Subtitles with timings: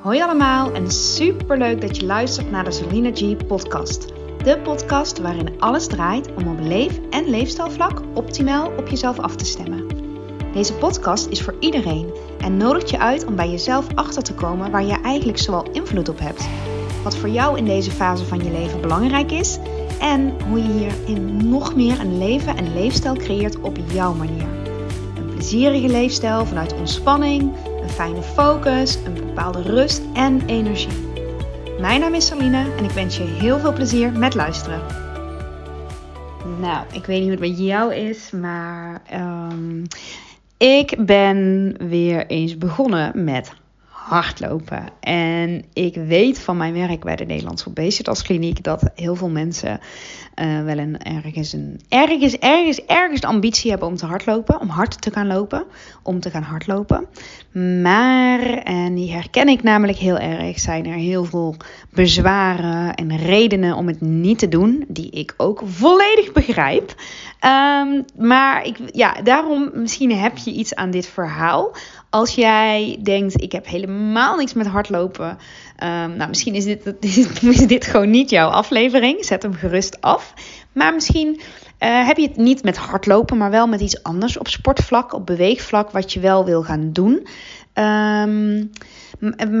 [0.00, 4.06] Hoi allemaal en super leuk dat je luistert naar de Selina G podcast.
[4.44, 9.44] De podcast waarin alles draait om op leef- en leefstijlvlak optimaal op jezelf af te
[9.44, 9.86] stemmen.
[10.52, 14.70] Deze podcast is voor iedereen en nodigt je uit om bij jezelf achter te komen
[14.70, 16.48] waar je eigenlijk zoal invloed op hebt.
[17.02, 19.58] Wat voor jou in deze fase van je leven belangrijk is
[19.98, 24.46] en hoe je hierin nog meer een leven en leefstijl creëert op jouw manier.
[25.16, 31.08] Een plezierige leefstijl vanuit ontspanning, een fijne focus, een bepaalde rust en energie.
[31.80, 34.80] Mijn naam is Saline en ik wens je heel veel plezier met luisteren.
[36.60, 39.86] Nou, ik weet niet hoe het met jou is, maar um,
[40.56, 43.52] ik ben weer eens begonnen met
[44.10, 44.84] hardlopen.
[45.00, 49.80] En ik weet van mijn werk bij de Nederlandse Obesitaskliniek dat heel veel mensen
[50.40, 54.68] uh, wel een, ergens, een, ergens, ergens, ergens de ambitie hebben om te hardlopen, om
[54.68, 55.64] hard te gaan lopen,
[56.02, 57.06] om te gaan hardlopen.
[57.82, 61.56] Maar, en die herken ik namelijk heel erg, zijn er heel veel
[61.90, 66.94] bezwaren en redenen om het niet te doen, die ik ook volledig begrijp.
[67.44, 71.72] Um, maar ik, ja, daarom misschien heb je iets aan dit verhaal.
[72.10, 75.28] Als jij denkt, ik heb helemaal niks met hardlopen.
[75.28, 76.94] Um, nou, misschien is dit,
[77.40, 79.24] is dit gewoon niet jouw aflevering.
[79.24, 80.34] Zet hem gerust af.
[80.72, 81.40] Maar misschien
[81.80, 85.26] uh, heb je het niet met hardlopen, maar wel met iets anders op sportvlak, op
[85.26, 87.26] beweegvlak, wat je wel wil gaan doen.
[87.74, 88.70] Um,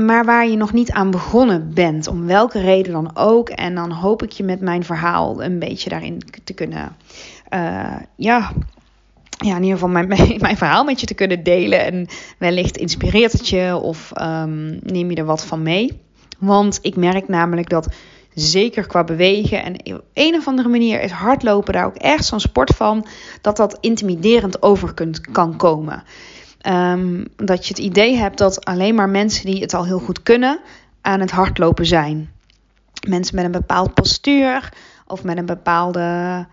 [0.04, 3.48] maar waar je nog niet aan begonnen bent, om welke reden dan ook.
[3.48, 6.96] En dan hoop ik je met mijn verhaal een beetje daarin te kunnen,
[7.54, 8.52] uh, ja,
[9.44, 11.84] ja, in ieder geval mijn, mijn verhaal met je te kunnen delen.
[11.84, 12.06] En
[12.38, 16.00] wellicht inspireert het je of um, neem je er wat van mee.
[16.38, 17.88] Want ik merk namelijk dat
[18.34, 22.40] zeker qua bewegen en op een of andere manier is hardlopen daar ook echt zo'n
[22.40, 23.06] sport van,
[23.40, 26.02] dat dat intimiderend over kunt, kan komen.
[26.68, 30.22] Um, dat je het idee hebt dat alleen maar mensen die het al heel goed
[30.22, 30.60] kunnen
[31.00, 32.30] aan het hardlopen zijn.
[33.08, 34.72] Mensen met een bepaald postuur
[35.06, 36.46] of met een bepaalde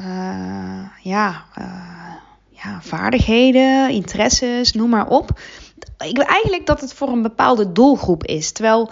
[0.00, 2.14] uh, ja, uh,
[2.48, 5.40] ja, vaardigheden, interesses, noem maar op.
[6.06, 8.52] Ik wil eigenlijk dat het voor een bepaalde doelgroep is.
[8.52, 8.90] Terwijl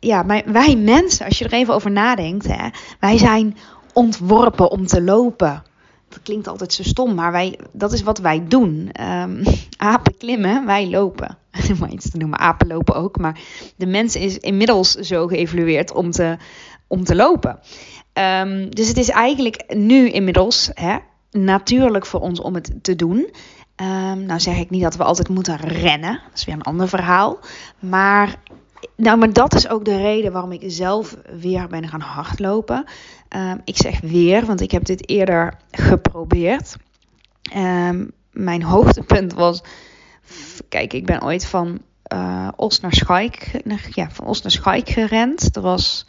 [0.00, 2.68] ja, wij mensen, als je er even over nadenkt, hè,
[3.00, 3.56] wij zijn
[3.92, 5.62] ontworpen om te lopen.
[6.08, 8.90] Dat klinkt altijd zo stom, maar wij, dat is wat wij doen.
[9.00, 9.42] Um,
[9.76, 11.38] apen klimmen, wij lopen.
[11.70, 13.18] Om maar iets te noemen, apen lopen ook.
[13.18, 13.40] Maar
[13.76, 16.36] de mens is inmiddels zo geëvolueerd om te,
[16.86, 17.58] om te lopen.
[18.18, 20.96] Um, dus het is eigenlijk nu inmiddels hè,
[21.30, 23.30] natuurlijk voor ons om het te doen.
[23.76, 26.12] Um, nou zeg ik niet dat we altijd moeten rennen.
[26.12, 27.38] Dat is weer een ander verhaal.
[27.78, 28.34] Maar
[28.96, 32.84] nou, maar dat is ook de reden waarom ik zelf weer ben gaan hardlopen.
[33.36, 36.76] Um, ik zeg weer, want ik heb dit eerder geprobeerd.
[38.30, 39.62] Mijn hoogtepunt was.
[40.68, 41.80] Kijk, ik ben ooit van
[42.12, 45.52] uh, Os naar Schaik, ja, van Os naar Schaik gerend.
[45.52, 46.06] Dat was,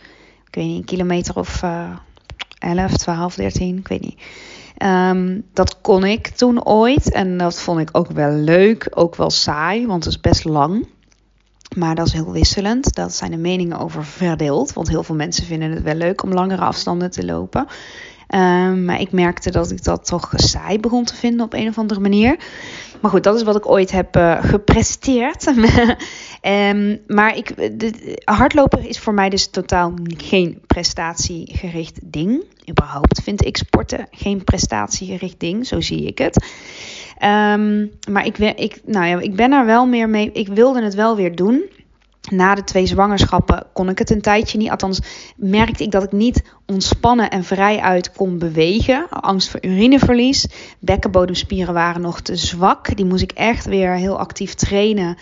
[0.47, 1.89] ik weet niet, een kilometer of uh,
[2.59, 4.19] 11, 12, 13, ik weet niet.
[4.83, 9.29] Um, dat kon ik toen ooit en dat vond ik ook wel leuk, ook wel
[9.29, 10.87] saai, want het is best lang.
[11.75, 12.95] Maar dat is heel wisselend.
[12.95, 14.73] Daar zijn de meningen over verdeeld.
[14.73, 17.67] Want heel veel mensen vinden het wel leuk om langere afstanden te lopen.
[18.35, 21.77] Um, maar ik merkte dat ik dat toch saai begon te vinden op een of
[21.77, 22.37] andere manier.
[23.01, 25.47] Maar goed, dat is wat ik ooit heb uh, gepresteerd.
[26.41, 32.43] um, maar ik, de, hardlopen is voor mij dus totaal geen prestatiegericht ding.
[32.69, 35.67] Überhaupt vind ik sporten geen prestatiegericht ding.
[35.67, 36.45] Zo zie ik het.
[37.23, 40.31] Um, maar ik, ik, nou ja, ik ben er wel meer mee.
[40.31, 41.63] Ik wilde het wel weer doen.
[42.31, 44.69] Na de twee zwangerschappen kon ik het een tijdje niet.
[44.69, 45.01] Althans,
[45.35, 49.09] merkte ik dat ik niet ontspannen en vrij uit kon bewegen.
[49.09, 50.47] Angst voor urineverlies.
[50.79, 52.95] Bekkenbodemspieren waren nog te zwak.
[52.95, 55.17] Die moest ik echt weer heel actief trainen.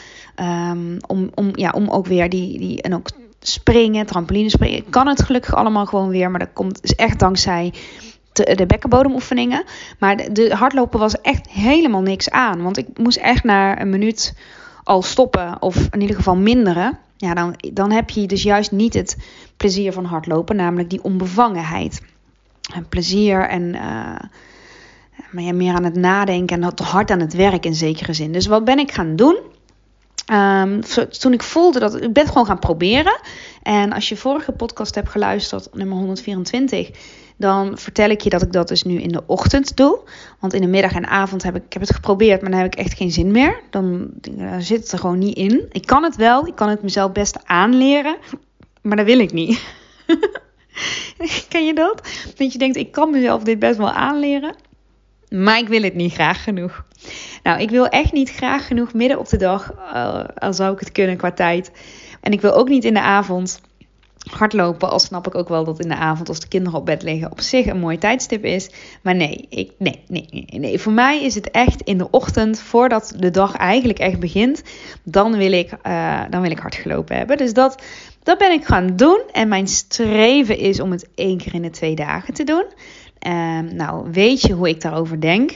[0.71, 2.81] Um, om, om, ja, om ook weer die, die.
[2.81, 3.07] En ook
[3.39, 4.77] springen, trampoline springen.
[4.77, 6.31] Ik kan het gelukkig allemaal gewoon weer.
[6.31, 7.73] Maar dat komt is echt dankzij
[8.43, 9.63] de bekkenbodemoefeningen.
[9.99, 12.63] Maar de, de hardlopen was echt helemaal niks aan.
[12.63, 14.33] Want ik moest echt na een minuut
[14.85, 15.61] al stoppen.
[15.61, 16.99] Of in ieder geval minderen.
[17.17, 19.17] Ja, dan, dan heb je dus juist niet het
[19.57, 20.55] plezier van hardlopen.
[20.55, 22.01] Namelijk die onbevangenheid.
[22.73, 23.63] En plezier en...
[23.73, 24.15] Uh,
[25.31, 28.31] maar ja, meer aan het nadenken en hard aan het werk in zekere zin.
[28.31, 29.37] Dus wat ben ik gaan doen?
[30.31, 30.81] Um,
[31.19, 33.19] toen ik voelde dat ik ben gewoon gaan proberen.
[33.63, 36.89] En als je vorige podcast hebt geluisterd, nummer 124,
[37.37, 39.99] dan vertel ik je dat ik dat dus nu in de ochtend doe.
[40.39, 42.73] Want in de middag en avond heb ik, ik heb het geprobeerd, maar dan heb
[42.73, 43.61] ik echt geen zin meer.
[43.69, 44.09] Dan,
[44.59, 45.65] zit het er gewoon niet in.
[45.71, 48.17] Ik kan het wel, ik kan het mezelf best aanleren,
[48.81, 49.63] maar dat wil ik niet.
[51.49, 52.09] Ken je dat?
[52.35, 54.55] Dat je denkt, ik kan mezelf dit best wel aanleren,
[55.29, 56.85] maar ik wil het niet graag genoeg.
[57.43, 60.79] Nou, ik wil echt niet graag genoeg midden op de dag, uh, al zou ik
[60.79, 61.71] het kunnen qua tijd,
[62.21, 63.61] En ik wil ook niet in de avond
[64.31, 67.03] hardlopen, al snap ik ook wel dat in de avond als de kinderen op bed
[67.03, 68.69] liggen op zich een mooi tijdstip is.
[69.01, 70.79] Maar nee, ik, nee, nee, nee.
[70.79, 74.63] Voor mij is het echt in de ochtend, voordat de dag eigenlijk echt begint,
[75.03, 77.37] dan wil ik, uh, dan wil ik hard gelopen hebben.
[77.37, 77.83] Dus dat,
[78.23, 79.21] dat ben ik gaan doen.
[79.31, 82.65] En mijn streven is om het één keer in de twee dagen te doen.
[83.27, 85.51] Um, nou, weet je hoe ik daarover denk?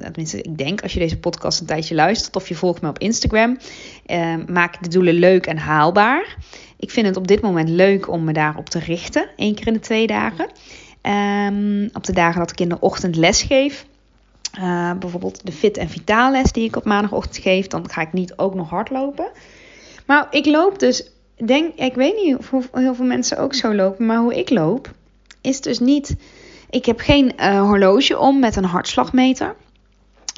[0.00, 2.98] Tenminste, ik denk als je deze podcast een tijdje luistert of je volgt me op
[2.98, 3.58] Instagram.
[4.06, 6.36] Um, maak de doelen leuk en haalbaar.
[6.76, 9.72] Ik vind het op dit moment leuk om me daarop te richten, één keer in
[9.72, 10.50] de twee dagen.
[11.02, 13.86] Um, op de dagen dat ik in de ochtend les geef.
[14.58, 17.66] Uh, bijvoorbeeld de fit- en vitaalles die ik op maandagochtend geef.
[17.66, 19.28] Dan ga ik niet ook nog hardlopen.
[20.06, 21.10] Maar ik loop dus,
[21.44, 24.06] denk, ik weet niet of heel veel mensen ook zo lopen.
[24.06, 24.90] Maar hoe ik loop,
[25.40, 26.16] is dus niet...
[26.70, 29.56] Ik heb geen uh, horloge om met een hartslagmeter.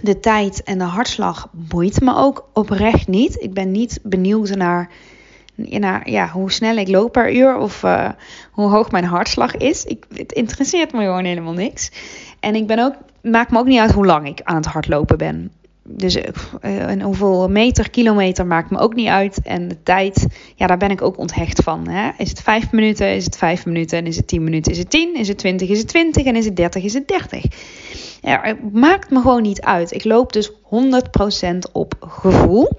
[0.02, 3.42] De tijd en de hartslag boeit me ook oprecht niet.
[3.42, 4.90] Ik ben niet benieuwd naar
[6.04, 8.08] ja, hoe snel ik loop per uur of uh,
[8.50, 9.84] hoe hoog mijn hartslag is.
[9.84, 11.90] Ik, het interesseert me gewoon helemaal niks.
[12.40, 15.18] En ik ben ook, maakt me ook niet uit hoe lang ik aan het hardlopen
[15.18, 15.52] ben.
[15.92, 19.40] Dus uh, en hoeveel meter, kilometer maakt me ook niet uit.
[19.42, 21.88] En de tijd, ja, daar ben ik ook onthecht van.
[21.88, 22.10] Hè?
[22.18, 23.98] Is het vijf minuten, is het vijf minuten.
[23.98, 25.14] En is het tien minuten, is het tien.
[25.14, 26.24] Is het twintig, is het twintig.
[26.24, 27.44] En is het dertig, is het dertig.
[28.20, 29.92] Ja, het maakt me gewoon niet uit.
[29.92, 30.56] Ik loop dus 100%
[31.72, 32.70] op gevoel.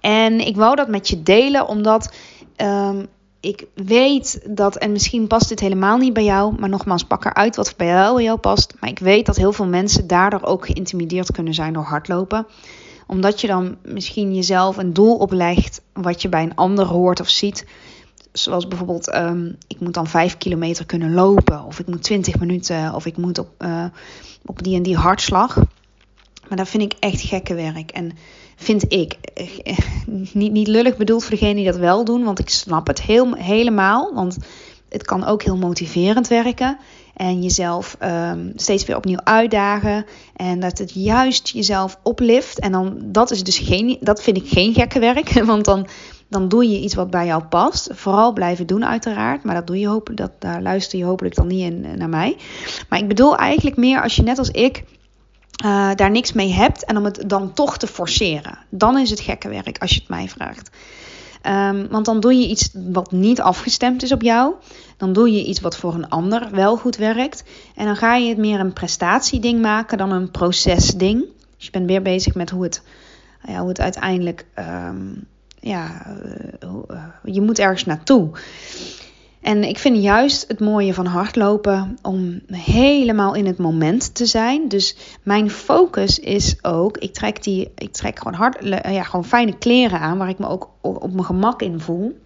[0.00, 2.14] En ik wou dat met je delen, omdat
[2.56, 3.06] um,
[3.40, 7.56] ik weet dat, en misschien past dit helemaal niet bij jou, maar nogmaals, pak eruit
[7.56, 8.74] wat bij jou, jou past.
[8.80, 12.46] Maar ik weet dat heel veel mensen daardoor ook geïntimideerd kunnen zijn door hardlopen
[13.10, 17.28] omdat je dan misschien jezelf een doel oplegt wat je bij een ander hoort of
[17.28, 17.66] ziet.
[18.32, 21.64] Zoals bijvoorbeeld, um, ik moet dan 5 kilometer kunnen lopen.
[21.64, 22.94] Of ik moet 20 minuten.
[22.94, 23.84] Of ik moet op, uh,
[24.44, 25.54] op die en die hartslag.
[26.48, 27.90] Maar dat vind ik echt gekke werk.
[27.90, 28.12] En
[28.60, 29.78] vind ik eh,
[30.32, 32.24] niet, niet lullig bedoeld voor degenen die dat wel doen.
[32.24, 34.14] Want ik snap het heel, helemaal.
[34.14, 34.38] Want
[34.88, 36.78] het kan ook heel motiverend werken.
[37.16, 40.06] En jezelf um, steeds weer opnieuw uitdagen.
[40.36, 42.58] En dat het juist jezelf oplift.
[42.58, 45.32] En dan, dat is dus geen, dat vind ik geen gekke werk.
[45.44, 45.86] Want dan,
[46.28, 47.88] dan doe je iets wat bij jou past.
[47.92, 49.44] Vooral blijven doen, uiteraard.
[49.44, 52.36] Maar dat doe je hopelijk, dat, daar luister je hopelijk dan niet in, naar mij.
[52.88, 54.84] Maar ik bedoel eigenlijk meer als je net als ik
[55.64, 58.58] uh, daar niks mee hebt en om het dan toch te forceren.
[58.68, 60.70] Dan is het gekke werk als je het mij vraagt.
[61.46, 64.54] Um, want dan doe je iets wat niet afgestemd is op jou.
[64.96, 67.44] Dan doe je iets wat voor een ander wel goed werkt.
[67.74, 71.24] En dan ga je het meer een prestatieding maken dan een procesding.
[71.56, 72.82] Dus je bent weer bezig met hoe het,
[73.46, 74.46] ja, hoe het uiteindelijk.
[74.58, 75.26] Um,
[75.60, 76.06] ja,
[76.62, 78.30] uh, je moet ergens naartoe.
[79.40, 84.68] En ik vind juist het mooie van hardlopen om helemaal in het moment te zijn.
[84.68, 89.58] Dus mijn focus is ook, ik trek, die, ik trek gewoon, hard, ja, gewoon fijne
[89.58, 92.18] kleren aan waar ik me ook op mijn gemak in voel.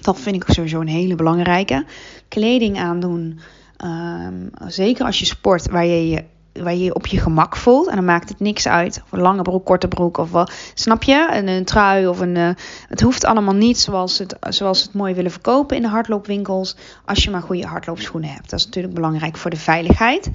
[0.00, 1.84] Dat vind ik sowieso een hele belangrijke.
[2.28, 3.38] Kleding aandoen,
[3.84, 6.24] um, zeker als je sport waar je je
[6.62, 7.88] waar je op je gemak voelt.
[7.88, 9.00] En dan maakt het niks uit.
[9.04, 10.52] Of een lange broek, korte broek of wat.
[10.74, 11.28] Snap je?
[11.32, 12.36] Een, een trui of een.
[12.36, 12.50] Uh,
[12.88, 16.76] het hoeft allemaal niet zoals het, zoals het mooi willen verkopen in de hardloopwinkels.
[17.04, 18.50] Als je maar goede hardloopschoenen hebt.
[18.50, 20.30] Dat is natuurlijk belangrijk voor de veiligheid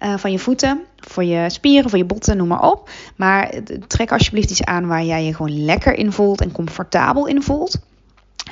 [0.00, 0.80] uh, van je voeten.
[0.96, 2.90] Voor je spieren, voor je botten, noem maar op.
[3.16, 3.54] Maar
[3.86, 7.78] trek alsjeblieft iets aan waar jij je gewoon lekker in voelt en comfortabel in voelt.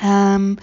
[0.05, 0.57] Um,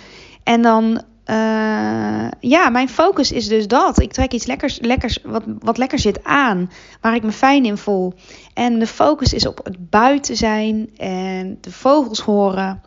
[0.43, 3.99] en dan uh, ja, mijn focus is dus dat.
[3.99, 6.71] Ik trek iets lekkers, lekkers wat, wat lekker zit aan,
[7.01, 8.13] waar ik me fijn in voel.
[8.53, 12.81] En de focus is op het buiten zijn en de vogels horen,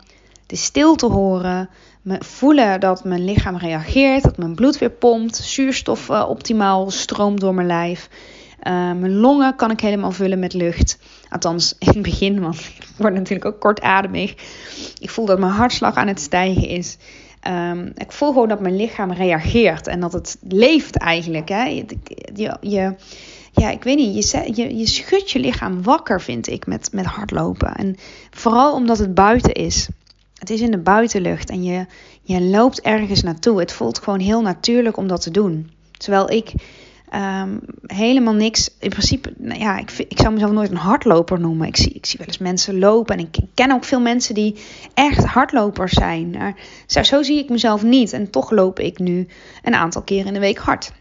[0.46, 1.68] de stilte horen,
[2.02, 7.40] me voelen dat mijn lichaam reageert, dat mijn bloed weer pompt, zuurstof uh, optimaal stroomt
[7.40, 8.08] door mijn lijf.
[8.62, 10.98] Uh, mijn longen kan ik helemaal vullen met lucht.
[11.28, 14.34] Althans, in het begin, want ik word natuurlijk ook kortademig.
[15.00, 16.96] Ik voel dat mijn hartslag aan het stijgen is.
[17.48, 21.48] Um, ik voel gewoon dat mijn lichaam reageert en dat het leeft eigenlijk.
[21.48, 21.64] Hè?
[21.64, 21.84] Je,
[22.34, 22.94] je, je,
[23.52, 27.04] ja, ik weet niet, je, je, je schudt je lichaam wakker, vind ik, met, met
[27.04, 27.74] hardlopen.
[27.74, 27.96] En
[28.30, 29.88] vooral omdat het buiten is.
[30.38, 31.86] Het is in de buitenlucht en je,
[32.22, 33.60] je loopt ergens naartoe.
[33.60, 35.70] Het voelt gewoon heel natuurlijk om dat te doen.
[35.96, 36.52] Terwijl ik
[37.14, 38.70] Um, helemaal niks.
[38.78, 41.66] In principe, nou ja, ik, ik zou mezelf nooit een hardloper noemen.
[41.66, 43.16] Ik zie, ik zie wel eens mensen lopen.
[43.16, 44.56] En ik ken ook veel mensen die
[44.94, 46.30] echt hardlopers zijn.
[46.30, 46.54] Maar
[46.86, 48.12] zo, zie ik mezelf niet.
[48.12, 49.26] En toch loop ik nu
[49.62, 50.92] een aantal keer in de week hard.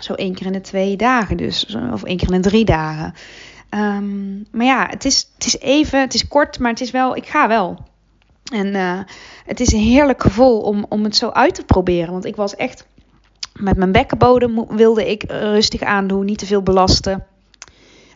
[0.00, 1.76] Zo één keer in de twee dagen dus.
[1.92, 3.14] Of één keer in de drie dagen.
[3.70, 7.16] Um, maar ja, het is, het is even, het is kort, maar het is wel,
[7.16, 7.78] ik ga wel.
[8.52, 9.00] En uh,
[9.46, 12.12] het is een heerlijk gevoel om, om het zo uit te proberen.
[12.12, 12.86] Want ik was echt
[13.60, 17.24] met mijn bekkenbodem wilde ik rustig aandoen, niet te veel belasten.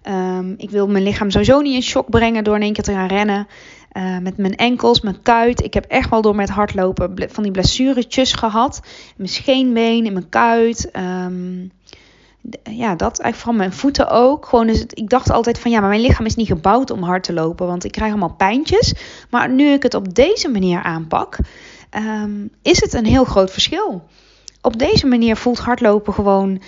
[0.08, 2.92] Um, ik wil mijn lichaam sowieso niet in shock brengen door in één keer te
[2.92, 3.46] gaan rennen.
[3.92, 5.64] Uh, met mijn enkels, mijn kuit.
[5.64, 8.80] Ik heb echt wel door met hardlopen van die blessuretjes gehad.
[9.16, 10.90] Mijn scheenbeen, in mijn kuit.
[10.96, 11.72] Um,
[12.62, 14.46] ja, dat eigenlijk vooral mijn voeten ook.
[14.46, 17.24] Gewoon dus ik dacht altijd van ja, maar mijn lichaam is niet gebouwd om hard
[17.24, 18.94] te lopen, want ik krijg allemaal pijntjes.
[19.30, 21.36] Maar nu ik het op deze manier aanpak,
[22.62, 24.02] is het een heel groot verschil.
[24.60, 26.62] Op deze manier voelt hardlopen gewoon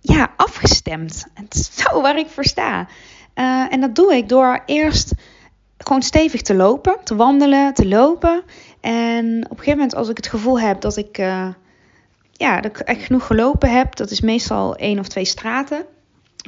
[0.00, 1.26] ja, afgestemd.
[1.34, 2.86] Het is zo waar ik voor sta.
[3.34, 5.12] Uh, en dat doe ik door eerst
[5.78, 8.42] gewoon stevig te lopen, te wandelen, te lopen.
[8.80, 11.18] En op een gegeven moment, als ik het gevoel heb dat ik.
[11.18, 11.48] Uh,
[12.36, 15.86] ja, dat ik echt genoeg gelopen heb, dat is meestal één of twee straten,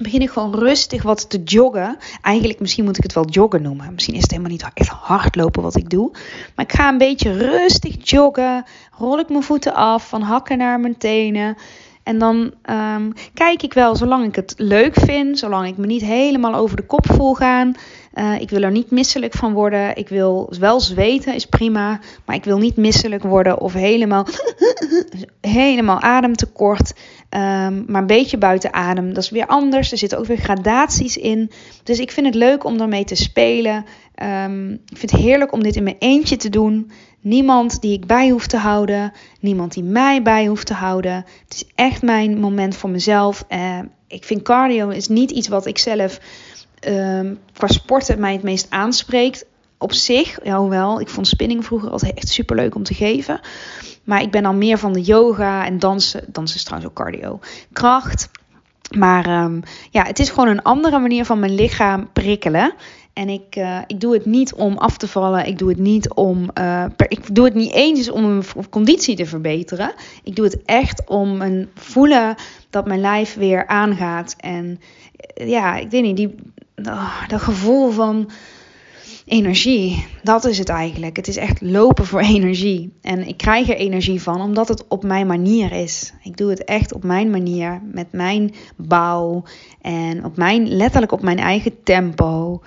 [0.02, 1.96] begin ik gewoon rustig wat te joggen.
[2.22, 3.94] Eigenlijk, misschien moet ik het wel joggen noemen.
[3.94, 6.10] Misschien is het helemaal niet echt hardlopen wat ik doe.
[6.54, 8.64] Maar ik ga een beetje rustig joggen.
[8.98, 11.56] Rol ik mijn voeten af, van hakken naar mijn tenen.
[12.06, 16.02] En dan um, kijk ik wel, zolang ik het leuk vind, zolang ik me niet
[16.02, 17.74] helemaal over de kop voel gaan.
[18.14, 19.96] Uh, ik wil er niet misselijk van worden.
[19.96, 22.00] Ik wil wel zweten, is prima.
[22.24, 24.26] Maar ik wil niet misselijk worden of helemaal,
[25.40, 26.92] helemaal ademtekort.
[27.30, 29.14] Um, maar een beetje buiten adem.
[29.14, 29.92] Dat is weer anders.
[29.92, 31.50] Er zitten ook weer gradaties in.
[31.82, 33.84] Dus ik vind het leuk om daarmee te spelen.
[34.22, 36.90] Um, ik vind het heerlijk om dit in mijn eentje te doen.
[37.20, 39.12] Niemand die ik bij hoef te houden.
[39.40, 41.14] Niemand die mij bij hoeft te houden.
[41.44, 43.44] Het is echt mijn moment voor mezelf.
[43.48, 43.78] Uh,
[44.08, 46.20] ik vind cardio is niet iets wat ik zelf
[46.88, 49.46] um, qua sporten mij het meest aanspreekt.
[49.78, 53.40] Op zich, ja, hoewel, ik vond spinning vroeger altijd echt super leuk om te geven.
[54.04, 56.24] Maar ik ben dan meer van de yoga en dansen.
[56.26, 57.40] Dansen is trouwens ook cardio.
[57.72, 58.28] Kracht.
[58.96, 62.74] Maar um, ja, het is gewoon een andere manier van mijn lichaam prikkelen.
[63.12, 65.46] En ik, uh, ik doe het niet om af te vallen.
[65.46, 66.50] Ik doe het niet om.
[66.58, 69.92] Uh, per, ik doe het niet eens om mijn conditie te verbeteren.
[70.22, 72.34] Ik doe het echt om een voelen
[72.70, 74.34] dat mijn lijf weer aangaat.
[74.38, 74.80] En
[75.36, 76.34] uh, ja, ik weet niet, die,
[76.84, 78.30] oh, dat gevoel van
[79.26, 80.06] energie.
[80.22, 81.16] Dat is het eigenlijk.
[81.16, 82.92] Het is echt lopen voor energie.
[83.02, 86.12] En ik krijg er energie van omdat het op mijn manier is.
[86.22, 89.44] Ik doe het echt op mijn manier, met mijn bouw
[89.80, 92.62] en op mijn, letterlijk op mijn eigen tempo.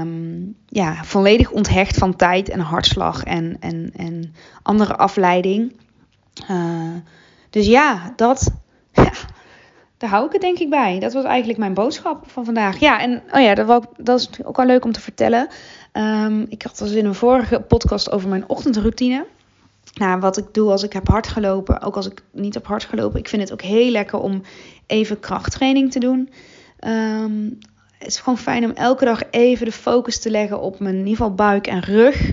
[0.00, 5.72] Um, ja, volledig onthecht van tijd en hartslag en, en, en andere afleiding.
[6.50, 6.94] Uh,
[7.50, 8.50] dus ja, dat.
[9.98, 10.98] Daar hou ik het denk ik bij.
[10.98, 12.78] Dat was eigenlijk mijn boodschap van vandaag.
[12.78, 15.48] Ja, en oh ja, dat, dat is ook wel leuk om te vertellen.
[15.92, 19.26] Um, ik had het in een vorige podcast over mijn ochtendroutine.
[19.94, 22.84] Nou, wat ik doe als ik heb hard gelopen, ook als ik niet heb hard
[22.84, 23.18] gelopen.
[23.18, 24.42] Ik vind het ook heel lekker om
[24.86, 26.30] even krachttraining te doen.
[26.86, 27.58] Um,
[27.98, 31.06] het is gewoon fijn om elke dag even de focus te leggen op mijn in
[31.06, 32.32] ieder geval buik en rug.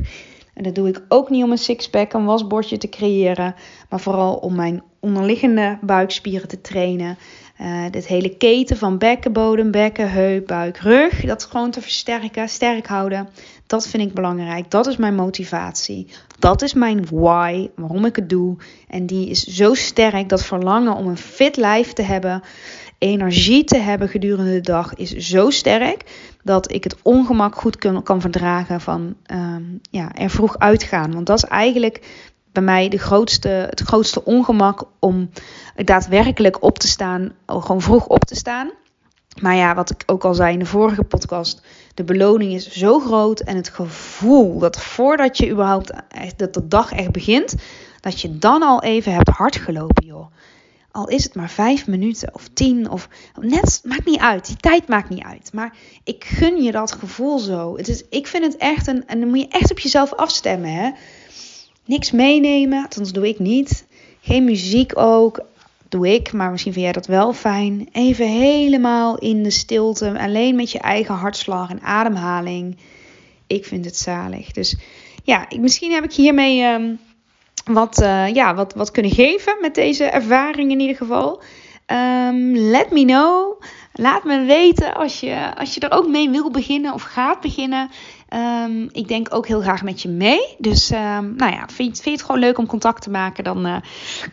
[0.54, 3.56] En dat doe ik ook niet om een sixpack, een wasbordje te creëren,
[3.90, 7.18] maar vooral om mijn onderliggende buikspieren te trainen.
[7.62, 12.88] Uh, dit hele keten van bekkenbodem, bekken, heup, buik, rug, dat gewoon te versterken, sterk
[12.88, 13.30] houden.
[13.68, 14.72] Dat vind ik belangrijk.
[14.72, 16.08] Dat is mijn motivatie.
[16.40, 18.58] Dat is mijn why, waarom ik het doe.
[18.88, 22.42] En die is zo sterk, dat verlangen om een fit lijf te hebben
[23.04, 26.04] energie te hebben gedurende de dag is zo sterk
[26.44, 31.14] dat ik het ongemak goed kan, kan verdragen van um, ja, er vroeg uitgaan.
[31.14, 35.30] Want dat is eigenlijk bij mij de grootste, het grootste ongemak om
[35.76, 38.72] daadwerkelijk op te staan, gewoon vroeg op te staan.
[39.42, 41.62] Maar ja, wat ik ook al zei in de vorige podcast,
[41.94, 45.94] de beloning is zo groot en het gevoel dat voordat je überhaupt
[46.36, 47.56] dat de dag echt begint,
[48.00, 50.26] dat je dan al even hebt hard gelopen, joh.
[50.94, 53.10] Al is het maar vijf minuten of tien of
[53.40, 54.48] net, maakt niet uit.
[54.48, 55.54] Die tijd maakt niet uit.
[55.54, 57.78] Maar ik gun je dat gevoel zo.
[57.78, 60.74] Het is, ik vind het echt een, en dan moet je echt op jezelf afstemmen.
[60.74, 60.92] Hè?
[61.86, 63.86] Niks meenemen, althans doe ik niet.
[64.22, 65.46] Geen muziek ook,
[65.90, 67.90] doe ik, maar misschien vind jij dat wel fijn.
[67.92, 72.78] Even helemaal in de stilte, alleen met je eigen hartslag en ademhaling.
[73.48, 74.52] Ik vind het zalig.
[74.52, 74.76] Dus
[75.24, 76.64] ja, misschien heb ik hiermee.
[76.64, 77.00] Um,
[77.64, 81.42] wat, uh, ja, wat, wat kunnen geven met deze ervaring in ieder geval.
[81.88, 83.62] Um, let me know.
[83.94, 87.90] Laat me weten als je, als je er ook mee wil beginnen of gaat beginnen.
[88.30, 90.56] Um, ik denk ook heel graag met je mee.
[90.58, 93.68] Dus um, nou ja, vind, vind je het gewoon leuk om contact te maken, dan
[93.68, 93.78] uh,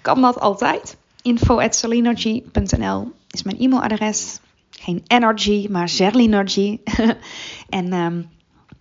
[0.03, 0.97] kan dat altijd.
[1.23, 1.85] info at
[3.31, 4.39] is mijn e-mailadres.
[4.71, 6.79] Geen energy, maar Zerlinergy.
[7.69, 8.31] en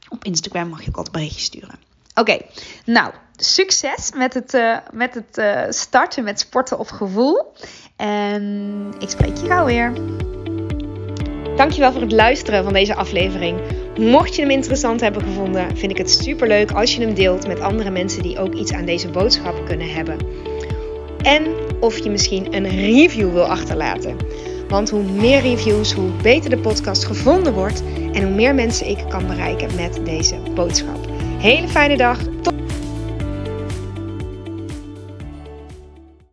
[0.09, 1.75] op Instagram mag je ook altijd berichtjes sturen.
[2.15, 2.37] Oké,
[2.85, 3.13] nou,
[3.45, 7.53] succes met het, uh, met het uh, starten met sporten of gevoel.
[7.95, 9.93] En ik spreek je gauw weer.
[11.55, 13.59] Dankjewel voor het luisteren van deze aflevering.
[13.97, 17.59] Mocht je hem interessant hebben gevonden, vind ik het superleuk als je hem deelt met
[17.59, 20.17] andere mensen die ook iets aan deze boodschap kunnen hebben.
[21.21, 21.45] En
[21.79, 24.17] of je misschien een review wil achterlaten.
[24.67, 29.05] Want hoe meer reviews, hoe beter de podcast gevonden wordt en hoe meer mensen ik
[29.09, 31.07] kan bereiken met deze boodschap.
[31.37, 32.19] Hele fijne dag